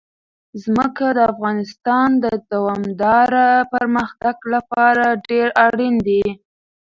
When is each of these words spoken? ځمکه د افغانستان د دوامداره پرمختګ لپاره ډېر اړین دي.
ځمکه 0.63 1.05
د 1.13 1.19
افغانستان 1.31 2.09
د 2.23 2.25
دوامداره 2.53 3.47
پرمختګ 3.73 4.35
لپاره 4.53 5.05
ډېر 5.29 5.47
اړین 5.65 5.95
دي. 6.07 6.25